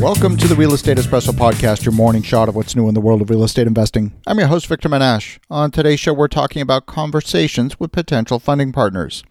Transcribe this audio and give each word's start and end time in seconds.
Welcome 0.00 0.36
to 0.36 0.46
the 0.46 0.54
Real 0.54 0.74
Estate 0.74 0.98
Espresso 0.98 1.30
Podcast, 1.30 1.86
your 1.86 1.94
morning 1.94 2.22
shot 2.22 2.50
of 2.50 2.54
what's 2.54 2.76
new 2.76 2.86
in 2.86 2.92
the 2.92 3.00
world 3.00 3.22
of 3.22 3.30
real 3.30 3.42
estate 3.42 3.66
investing. 3.66 4.12
I'm 4.26 4.38
your 4.38 4.48
host, 4.48 4.66
Victor 4.66 4.90
Menasce. 4.90 5.38
On 5.50 5.70
today's 5.70 5.98
show, 5.98 6.12
we're 6.12 6.28
talking 6.28 6.60
about 6.60 6.84
conversations 6.84 7.80
with 7.80 7.92
potential 7.92 8.38
funding 8.38 8.72
partners. 8.72 9.24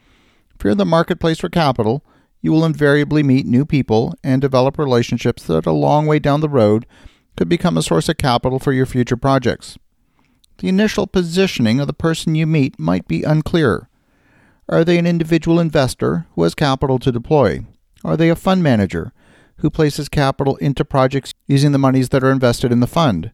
If 0.55 0.63
you're 0.63 0.71
in 0.71 0.79
the 0.79 0.85
marketplace 0.85 1.39
for 1.39 1.49
capital, 1.49 2.03
you 2.41 2.51
will 2.51 2.65
invariably 2.65 3.21
meet 3.21 3.45
new 3.45 3.63
people 3.63 4.15
and 4.23 4.41
develop 4.41 4.79
relationships 4.79 5.43
that 5.43 5.67
a 5.67 5.71
long 5.71 6.07
way 6.07 6.17
down 6.17 6.41
the 6.41 6.49
road 6.49 6.87
could 7.37 7.47
become 7.47 7.77
a 7.77 7.83
source 7.83 8.09
of 8.09 8.17
capital 8.17 8.57
for 8.57 8.73
your 8.73 8.87
future 8.87 9.17
projects. 9.17 9.77
The 10.57 10.67
initial 10.67 11.05
positioning 11.05 11.79
of 11.79 11.85
the 11.85 11.93
person 11.93 12.33
you 12.33 12.47
meet 12.47 12.79
might 12.79 13.07
be 13.07 13.21
unclear. 13.21 13.87
Are 14.67 14.83
they 14.83 14.97
an 14.97 15.05
individual 15.05 15.59
investor 15.59 16.25
who 16.33 16.41
has 16.41 16.55
capital 16.55 16.97
to 16.99 17.11
deploy? 17.11 17.65
Are 18.03 18.17
they 18.17 18.29
a 18.29 18.35
fund 18.35 18.63
manager 18.63 19.13
who 19.57 19.69
places 19.69 20.09
capital 20.09 20.55
into 20.57 20.85
projects 20.85 21.33
using 21.47 21.71
the 21.71 21.77
monies 21.77 22.09
that 22.09 22.23
are 22.23 22.31
invested 22.31 22.71
in 22.71 22.79
the 22.79 22.87
fund? 22.87 23.31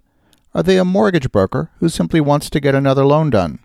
Are 0.53 0.63
they 0.63 0.77
a 0.77 0.85
mortgage 0.85 1.31
broker 1.31 1.71
who 1.79 1.89
simply 1.89 2.21
wants 2.21 2.49
to 2.49 2.59
get 2.59 2.75
another 2.75 3.05
loan 3.05 3.29
done? 3.29 3.59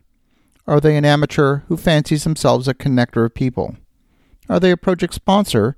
Are 0.66 0.80
they 0.80 0.96
an 0.96 1.04
amateur 1.04 1.58
who 1.68 1.76
fancies 1.76 2.24
themselves 2.24 2.68
a 2.68 2.74
connector 2.74 3.24
of 3.24 3.34
people? 3.34 3.76
Are 4.48 4.60
they 4.60 4.70
a 4.70 4.76
project 4.76 5.14
sponsor 5.14 5.76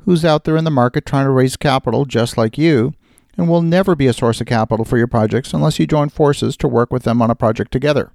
who's 0.00 0.24
out 0.24 0.44
there 0.44 0.56
in 0.56 0.64
the 0.64 0.70
market 0.70 1.06
trying 1.06 1.24
to 1.24 1.30
raise 1.30 1.56
capital 1.56 2.04
just 2.04 2.36
like 2.36 2.58
you 2.58 2.94
and 3.36 3.48
will 3.48 3.62
never 3.62 3.94
be 3.94 4.06
a 4.06 4.12
source 4.12 4.40
of 4.40 4.46
capital 4.46 4.84
for 4.84 4.98
your 4.98 5.06
projects 5.06 5.52
unless 5.52 5.78
you 5.78 5.86
join 5.86 6.08
forces 6.08 6.56
to 6.58 6.68
work 6.68 6.92
with 6.92 7.02
them 7.04 7.22
on 7.22 7.30
a 7.30 7.34
project 7.34 7.72
together? 7.72 8.12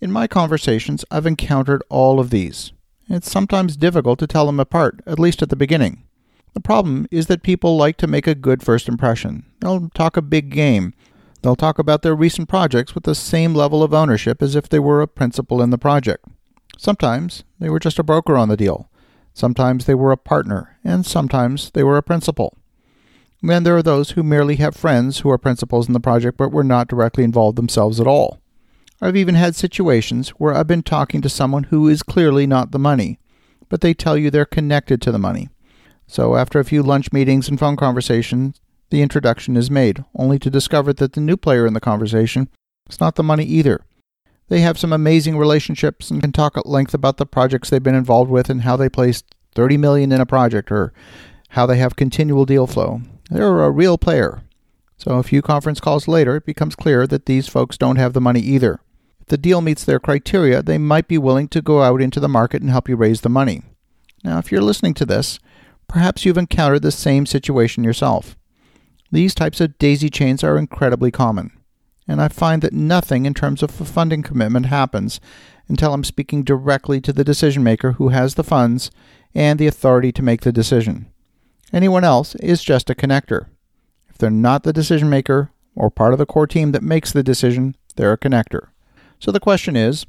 In 0.00 0.10
my 0.10 0.26
conversations, 0.26 1.04
I've 1.10 1.26
encountered 1.26 1.82
all 1.88 2.20
of 2.20 2.30
these. 2.30 2.72
It's 3.08 3.30
sometimes 3.30 3.76
difficult 3.76 4.18
to 4.20 4.26
tell 4.26 4.46
them 4.46 4.60
apart, 4.60 5.00
at 5.06 5.18
least 5.18 5.42
at 5.42 5.50
the 5.50 5.56
beginning. 5.56 6.04
The 6.54 6.60
problem 6.60 7.06
is 7.10 7.26
that 7.26 7.42
people 7.42 7.76
like 7.76 7.96
to 7.98 8.06
make 8.06 8.26
a 8.26 8.34
good 8.34 8.62
first 8.62 8.88
impression. 8.88 9.46
They'll 9.60 9.88
talk 9.90 10.16
a 10.16 10.22
big 10.22 10.50
game. 10.50 10.94
They'll 11.42 11.56
talk 11.56 11.78
about 11.78 12.02
their 12.02 12.14
recent 12.14 12.48
projects 12.48 12.94
with 12.94 13.04
the 13.04 13.14
same 13.14 13.54
level 13.54 13.82
of 13.82 13.94
ownership 13.94 14.42
as 14.42 14.54
if 14.56 14.68
they 14.68 14.78
were 14.78 15.00
a 15.00 15.08
principal 15.08 15.62
in 15.62 15.70
the 15.70 15.78
project. 15.78 16.26
Sometimes 16.76 17.44
they 17.58 17.70
were 17.70 17.78
just 17.78 17.98
a 17.98 18.02
broker 18.02 18.36
on 18.36 18.48
the 18.48 18.56
deal. 18.56 18.90
Sometimes 19.32 19.86
they 19.86 19.94
were 19.94 20.12
a 20.12 20.16
partner, 20.16 20.76
and 20.84 21.06
sometimes 21.06 21.70
they 21.70 21.84
were 21.84 21.96
a 21.96 22.02
principal. 22.02 22.56
Then 23.42 23.62
there 23.62 23.76
are 23.76 23.82
those 23.82 24.10
who 24.10 24.22
merely 24.22 24.56
have 24.56 24.76
friends 24.76 25.20
who 25.20 25.30
are 25.30 25.38
principals 25.38 25.86
in 25.86 25.94
the 25.94 26.00
project 26.00 26.36
but 26.36 26.52
were 26.52 26.64
not 26.64 26.88
directly 26.88 27.24
involved 27.24 27.56
themselves 27.56 28.00
at 28.00 28.06
all. 28.06 28.40
I've 29.00 29.16
even 29.16 29.34
had 29.34 29.54
situations 29.54 30.30
where 30.30 30.54
I've 30.54 30.66
been 30.66 30.82
talking 30.82 31.22
to 31.22 31.28
someone 31.30 31.64
who 31.64 31.88
is 31.88 32.02
clearly 32.02 32.46
not 32.46 32.70
the 32.70 32.78
money, 32.78 33.18
but 33.70 33.80
they 33.80 33.94
tell 33.94 34.16
you 34.16 34.30
they're 34.30 34.44
connected 34.44 35.00
to 35.02 35.12
the 35.12 35.18
money. 35.18 35.48
So 36.10 36.34
after 36.34 36.58
a 36.58 36.64
few 36.64 36.82
lunch 36.82 37.12
meetings 37.12 37.48
and 37.48 37.56
phone 37.56 37.76
conversations, 37.76 38.60
the 38.90 39.00
introduction 39.00 39.56
is 39.56 39.70
made, 39.70 40.04
only 40.16 40.40
to 40.40 40.50
discover 40.50 40.92
that 40.94 41.12
the 41.12 41.20
new 41.20 41.36
player 41.36 41.68
in 41.68 41.72
the 41.72 41.80
conversation 41.80 42.48
is 42.88 42.98
not 42.98 43.14
the 43.14 43.22
money 43.22 43.44
either. 43.44 43.86
They 44.48 44.58
have 44.58 44.76
some 44.76 44.92
amazing 44.92 45.38
relationships 45.38 46.10
and 46.10 46.20
can 46.20 46.32
talk 46.32 46.56
at 46.56 46.66
length 46.66 46.94
about 46.94 47.18
the 47.18 47.26
projects 47.26 47.70
they've 47.70 47.80
been 47.80 47.94
involved 47.94 48.28
with 48.28 48.50
and 48.50 48.62
how 48.62 48.76
they 48.76 48.88
placed 48.88 49.24
30 49.54 49.76
million 49.76 50.10
in 50.10 50.20
a 50.20 50.26
project 50.26 50.72
or 50.72 50.92
how 51.50 51.64
they 51.64 51.76
have 51.78 51.94
continual 51.94 52.44
deal 52.44 52.66
flow. 52.66 53.02
They're 53.30 53.62
a 53.62 53.70
real 53.70 53.96
player. 53.96 54.42
So 54.96 55.12
a 55.12 55.22
few 55.22 55.42
conference 55.42 55.78
calls 55.78 56.08
later, 56.08 56.34
it 56.34 56.44
becomes 56.44 56.74
clear 56.74 57.06
that 57.06 57.26
these 57.26 57.46
folks 57.46 57.78
don't 57.78 57.96
have 57.96 58.14
the 58.14 58.20
money 58.20 58.40
either. 58.40 58.80
If 59.20 59.28
the 59.28 59.38
deal 59.38 59.60
meets 59.60 59.84
their 59.84 60.00
criteria, 60.00 60.60
they 60.60 60.76
might 60.76 61.06
be 61.06 61.18
willing 61.18 61.46
to 61.50 61.62
go 61.62 61.82
out 61.82 62.02
into 62.02 62.18
the 62.18 62.28
market 62.28 62.62
and 62.62 62.70
help 62.72 62.88
you 62.88 62.96
raise 62.96 63.20
the 63.20 63.28
money. 63.28 63.62
Now, 64.24 64.38
if 64.38 64.50
you're 64.50 64.60
listening 64.60 64.94
to 64.94 65.06
this, 65.06 65.38
perhaps 65.90 66.24
you've 66.24 66.38
encountered 66.38 66.82
the 66.82 66.90
same 66.90 67.26
situation 67.26 67.84
yourself. 67.84 68.36
These 69.12 69.34
types 69.34 69.60
of 69.60 69.76
daisy 69.78 70.08
chains 70.08 70.44
are 70.44 70.56
incredibly 70.56 71.10
common 71.10 71.50
and 72.10 72.20
I 72.20 72.26
find 72.26 72.60
that 72.62 72.72
nothing 72.72 73.24
in 73.24 73.34
terms 73.34 73.62
of 73.62 73.80
a 73.80 73.84
funding 73.84 74.24
commitment 74.24 74.66
happens 74.66 75.20
until 75.68 75.94
I'm 75.94 76.02
speaking 76.02 76.42
directly 76.42 77.00
to 77.02 77.12
the 77.12 77.22
decision 77.22 77.62
maker 77.62 77.92
who 77.92 78.08
has 78.08 78.34
the 78.34 78.42
funds 78.42 78.90
and 79.32 79.60
the 79.60 79.68
authority 79.68 80.10
to 80.12 80.22
make 80.22 80.40
the 80.40 80.50
decision. 80.50 81.06
Anyone 81.72 82.02
else 82.02 82.34
is 82.36 82.64
just 82.64 82.90
a 82.90 82.96
connector. 82.96 83.46
If 84.08 84.18
they're 84.18 84.28
not 84.28 84.64
the 84.64 84.72
decision 84.72 85.08
maker 85.08 85.52
or 85.76 85.88
part 85.88 86.12
of 86.12 86.18
the 86.18 86.26
core 86.26 86.48
team 86.48 86.72
that 86.72 86.82
makes 86.82 87.12
the 87.12 87.22
decision, 87.22 87.76
they're 87.94 88.12
a 88.12 88.18
connector. 88.18 88.70
So 89.20 89.30
the 89.30 89.38
question 89.38 89.76
is 89.76 90.04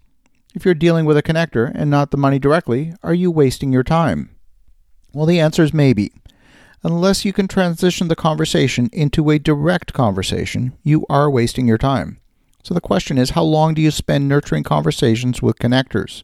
if 0.55 0.65
you're 0.65 0.73
dealing 0.73 1.05
with 1.05 1.17
a 1.17 1.23
connector 1.23 1.71
and 1.73 1.91
not 1.91 2.09
the 2.09 2.17
money 2.17 2.39
directly, 2.39 2.95
are 3.03 3.13
you 3.13 3.29
wasting 3.29 3.71
your 3.71 3.83
time? 3.83 4.35
Well, 5.13 5.25
the 5.25 5.39
answer 5.39 5.63
is 5.63 5.73
maybe. 5.73 6.11
Unless 6.83 7.25
you 7.25 7.33
can 7.33 7.47
transition 7.47 8.07
the 8.07 8.15
conversation 8.15 8.89
into 8.91 9.29
a 9.29 9.37
direct 9.37 9.93
conversation, 9.93 10.73
you 10.83 11.05
are 11.09 11.29
wasting 11.29 11.67
your 11.67 11.77
time. 11.77 12.17
So 12.63 12.73
the 12.73 12.81
question 12.81 13.17
is 13.17 13.31
how 13.31 13.43
long 13.43 13.73
do 13.73 13.81
you 13.81 13.91
spend 13.91 14.27
nurturing 14.27 14.63
conversations 14.63 15.41
with 15.41 15.59
connectors? 15.59 16.23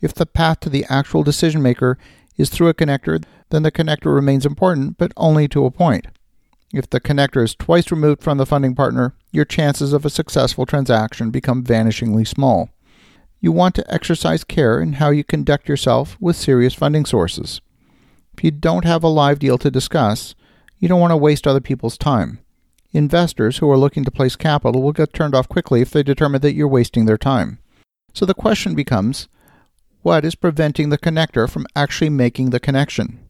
If 0.00 0.14
the 0.14 0.26
path 0.26 0.60
to 0.60 0.70
the 0.70 0.84
actual 0.88 1.22
decision 1.22 1.62
maker 1.62 1.98
is 2.36 2.50
through 2.50 2.68
a 2.68 2.74
connector, 2.74 3.22
then 3.50 3.62
the 3.62 3.72
connector 3.72 4.14
remains 4.14 4.46
important, 4.46 4.98
but 4.98 5.12
only 5.16 5.46
to 5.48 5.64
a 5.64 5.70
point. 5.70 6.06
If 6.72 6.88
the 6.88 7.00
connector 7.00 7.42
is 7.42 7.54
twice 7.54 7.90
removed 7.90 8.22
from 8.22 8.38
the 8.38 8.46
funding 8.46 8.74
partner, 8.74 9.14
your 9.32 9.44
chances 9.44 9.92
of 9.92 10.04
a 10.04 10.10
successful 10.10 10.66
transaction 10.66 11.30
become 11.30 11.64
vanishingly 11.64 12.26
small. 12.26 12.70
You 13.40 13.52
want 13.52 13.74
to 13.76 13.92
exercise 13.92 14.44
care 14.44 14.80
in 14.80 14.94
how 14.94 15.10
you 15.10 15.24
conduct 15.24 15.68
yourself 15.68 16.16
with 16.20 16.36
serious 16.36 16.74
funding 16.74 17.04
sources. 17.06 17.60
If 18.40 18.44
you 18.44 18.52
don't 18.52 18.86
have 18.86 19.04
a 19.04 19.08
live 19.08 19.38
deal 19.38 19.58
to 19.58 19.70
discuss, 19.70 20.34
you 20.78 20.88
don't 20.88 20.98
want 20.98 21.10
to 21.10 21.16
waste 21.18 21.46
other 21.46 21.60
people's 21.60 21.98
time. 21.98 22.38
Investors 22.90 23.58
who 23.58 23.70
are 23.70 23.76
looking 23.76 24.02
to 24.04 24.10
place 24.10 24.34
capital 24.34 24.80
will 24.80 24.94
get 24.94 25.12
turned 25.12 25.34
off 25.34 25.46
quickly 25.46 25.82
if 25.82 25.90
they 25.90 26.02
determine 26.02 26.40
that 26.40 26.54
you're 26.54 26.66
wasting 26.66 27.04
their 27.04 27.18
time. 27.18 27.58
So 28.14 28.24
the 28.24 28.32
question 28.32 28.74
becomes 28.74 29.28
what 30.00 30.24
is 30.24 30.34
preventing 30.34 30.88
the 30.88 30.96
connector 30.96 31.50
from 31.50 31.66
actually 31.76 32.08
making 32.08 32.48
the 32.48 32.58
connection? 32.58 33.28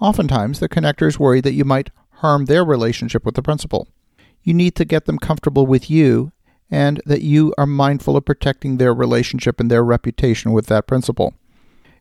Oftentimes, 0.00 0.58
the 0.58 0.68
connector 0.68 1.06
is 1.06 1.16
worried 1.16 1.44
that 1.44 1.54
you 1.54 1.64
might 1.64 1.90
harm 2.14 2.46
their 2.46 2.64
relationship 2.64 3.24
with 3.24 3.36
the 3.36 3.42
principal. 3.42 3.86
You 4.42 4.52
need 4.52 4.74
to 4.74 4.84
get 4.84 5.04
them 5.04 5.20
comfortable 5.20 5.64
with 5.64 5.88
you 5.88 6.32
and 6.68 7.00
that 7.06 7.22
you 7.22 7.54
are 7.56 7.66
mindful 7.66 8.16
of 8.16 8.24
protecting 8.24 8.78
their 8.78 8.94
relationship 8.94 9.60
and 9.60 9.70
their 9.70 9.84
reputation 9.84 10.50
with 10.50 10.66
that 10.66 10.88
principal. 10.88 11.34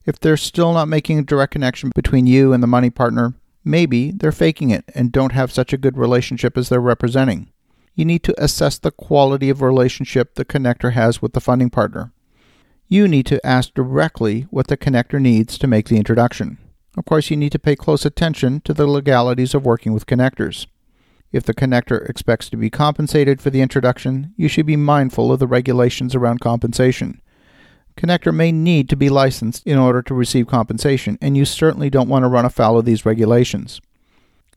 If 0.05 0.19
they're 0.19 0.37
still 0.37 0.73
not 0.73 0.87
making 0.87 1.19
a 1.19 1.23
direct 1.23 1.51
connection 1.51 1.91
between 1.93 2.25
you 2.25 2.53
and 2.53 2.63
the 2.63 2.67
money 2.67 2.89
partner, 2.89 3.33
maybe 3.65 4.11
they're 4.11 4.31
faking 4.31 4.69
it 4.69 4.85
and 4.95 5.11
don't 5.11 5.33
have 5.33 5.51
such 5.51 5.73
a 5.73 5.77
good 5.77 5.97
relationship 5.97 6.57
as 6.57 6.69
they're 6.69 6.79
representing. 6.79 7.49
You 7.95 8.05
need 8.05 8.23
to 8.23 8.43
assess 8.43 8.77
the 8.77 8.91
quality 8.91 9.49
of 9.49 9.61
relationship 9.61 10.35
the 10.35 10.45
connector 10.45 10.93
has 10.93 11.21
with 11.21 11.33
the 11.33 11.41
funding 11.41 11.69
partner. 11.69 12.13
You 12.87 13.07
need 13.07 13.25
to 13.27 13.45
ask 13.45 13.73
directly 13.73 14.47
what 14.49 14.67
the 14.67 14.77
connector 14.77 15.21
needs 15.21 15.57
to 15.57 15.67
make 15.67 15.89
the 15.89 15.97
introduction. 15.97 16.57
Of 16.97 17.05
course, 17.05 17.29
you 17.29 17.37
need 17.37 17.51
to 17.51 17.59
pay 17.59 17.75
close 17.75 18.05
attention 18.05 18.61
to 18.61 18.73
the 18.73 18.87
legalities 18.87 19.53
of 19.53 19.65
working 19.65 19.93
with 19.93 20.07
connectors. 20.07 20.65
If 21.31 21.43
the 21.43 21.53
connector 21.53 22.09
expects 22.09 22.49
to 22.49 22.57
be 22.57 22.71
compensated 22.71 23.41
for 23.41 23.51
the 23.51 23.61
introduction, 23.61 24.33
you 24.37 24.47
should 24.47 24.65
be 24.65 24.75
mindful 24.75 25.31
of 25.31 25.39
the 25.39 25.45
regulations 25.45 26.15
around 26.15 26.39
compensation 26.39 27.21
connector 27.99 28.33
may 28.33 28.51
need 28.51 28.89
to 28.89 28.95
be 28.95 29.09
licensed 29.09 29.65
in 29.67 29.77
order 29.77 30.01
to 30.01 30.13
receive 30.13 30.47
compensation, 30.47 31.17
and 31.21 31.35
you 31.35 31.45
certainly 31.45 31.89
don't 31.89 32.09
want 32.09 32.23
to 32.23 32.29
run 32.29 32.45
afoul 32.45 32.77
of 32.77 32.85
these 32.85 33.05
regulations. 33.05 33.81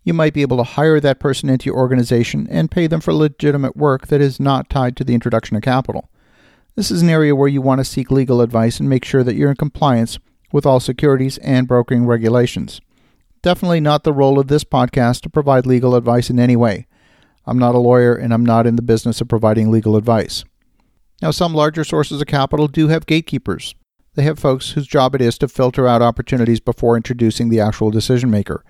You 0.04 0.14
might 0.14 0.34
be 0.34 0.42
able 0.42 0.56
to 0.56 0.62
hire 0.62 1.00
that 1.00 1.20
person 1.20 1.48
into 1.48 1.66
your 1.66 1.76
organization 1.76 2.46
and 2.50 2.70
pay 2.70 2.86
them 2.86 3.00
for 3.00 3.12
legitimate 3.12 3.76
work 3.76 4.08
that 4.08 4.20
is 4.20 4.40
not 4.40 4.70
tied 4.70 4.96
to 4.96 5.04
the 5.04 5.14
introduction 5.14 5.56
of 5.56 5.62
capital. 5.62 6.08
This 6.74 6.90
is 6.90 7.02
an 7.02 7.08
area 7.10 7.36
where 7.36 7.48
you 7.48 7.60
want 7.60 7.80
to 7.80 7.84
seek 7.84 8.10
legal 8.10 8.40
advice 8.40 8.80
and 8.80 8.88
make 8.88 9.04
sure 9.04 9.22
that 9.22 9.34
you're 9.34 9.50
in 9.50 9.56
compliance 9.56 10.18
with 10.52 10.64
all 10.64 10.80
securities 10.80 11.38
and 11.38 11.68
brokering 11.68 12.06
regulations. 12.06 12.80
Definitely 13.42 13.80
not 13.80 14.04
the 14.04 14.12
role 14.12 14.38
of 14.38 14.48
this 14.48 14.64
podcast 14.64 15.22
to 15.22 15.30
provide 15.30 15.66
legal 15.66 15.94
advice 15.94 16.30
in 16.30 16.38
any 16.38 16.56
way. 16.56 16.86
I'm 17.44 17.58
not 17.58 17.74
a 17.74 17.78
lawyer 17.78 18.14
and 18.14 18.32
I'm 18.32 18.46
not 18.46 18.66
in 18.66 18.76
the 18.76 18.82
business 18.82 19.20
of 19.20 19.28
providing 19.28 19.70
legal 19.70 19.96
advice. 19.96 20.44
Now, 21.22 21.30
some 21.30 21.54
larger 21.54 21.84
sources 21.84 22.20
of 22.20 22.26
capital 22.26 22.66
do 22.66 22.88
have 22.88 23.06
gatekeepers. 23.06 23.76
They 24.14 24.24
have 24.24 24.40
folks 24.40 24.72
whose 24.72 24.88
job 24.88 25.14
it 25.14 25.22
is 25.22 25.38
to 25.38 25.48
filter 25.48 25.86
out 25.86 26.02
opportunities 26.02 26.58
before 26.58 26.96
introducing 26.96 27.48
the 27.48 27.60
actual 27.60 27.92
decision 27.92 28.28
maker. 28.28 28.64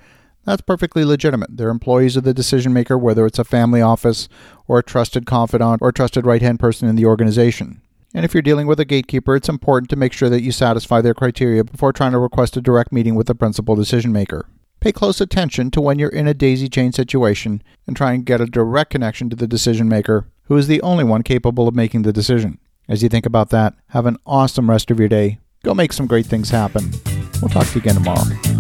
That's 0.45 0.61
perfectly 0.61 1.05
legitimate. 1.05 1.57
They're 1.57 1.71
employees 1.71 2.17
of 2.17 2.25
the 2.25 2.35
decision 2.35 2.75
maker, 2.75 2.99
whether 2.99 3.25
it's 3.25 3.39
a 3.39 3.45
family 3.45 3.81
office 3.81 4.29
or 4.69 4.79
a 4.79 4.83
trusted 4.83 5.25
confidant 5.25 5.81
or 5.81 5.89
a 5.89 5.93
trusted 5.95 6.27
right 6.27 6.43
hand 6.43 6.61
person 6.61 6.89
in 6.89 6.97
the 6.97 7.07
organization. 7.07 7.81
And 8.13 8.25
if 8.25 8.35
you're 8.35 8.43
dealing 8.43 8.67
with 8.67 8.79
a 8.79 8.85
gatekeeper, 8.85 9.35
it's 9.35 9.49
important 9.49 9.89
to 9.91 9.97
make 9.97 10.13
sure 10.13 10.29
that 10.29 10.43
you 10.43 10.53
satisfy 10.53 11.01
their 11.01 11.15
criteria 11.15 11.65
before 11.65 11.93
trying 11.95 12.13
to 12.13 12.19
request 12.19 12.59
a 12.59 12.61
direct 12.61 12.93
meeting 12.93 13.15
with 13.15 13.29
the 13.29 13.35
principal 13.35 13.75
decision 13.77 14.13
maker. 14.13 14.47
Pay 14.83 14.91
close 14.91 15.21
attention 15.21 15.71
to 15.71 15.81
when 15.81 16.01
you're 16.01 16.09
in 16.09 16.27
a 16.27 16.35
daisy 16.35 16.69
chain 16.69 16.91
situation 16.91 17.63
and 17.87 17.97
try 17.97 18.15
and 18.15 18.27
get 18.27 18.41
a 18.41 18.47
direct 18.47 18.91
connection 18.91 19.31
to 19.31 19.37
the 19.37 19.47
decision 19.47 19.89
maker 19.89 20.27
who 20.47 20.57
is 20.57 20.67
the 20.67 20.83
only 20.83 21.05
one 21.05 21.23
capable 21.23 21.69
of 21.69 21.75
making 21.77 22.03
the 22.03 22.13
decision. 22.13 22.59
As 22.89 23.01
you 23.01 23.09
think 23.09 23.25
about 23.25 23.51
that, 23.51 23.75
have 23.91 24.07
an 24.07 24.17
awesome 24.27 24.69
rest 24.69 24.91
of 24.91 24.99
your 24.99 25.09
day. 25.09 25.39
Go 25.63 25.73
make 25.73 25.93
some 25.93 26.09
great 26.09 26.27
things 26.27 26.51
happen. 26.51 26.91
We'll 27.41 27.49
talk 27.49 27.69
to 27.69 27.75
you 27.77 27.81
again 27.81 27.95
tomorrow. 27.95 28.52